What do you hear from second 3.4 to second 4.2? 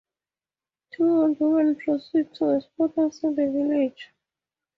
village.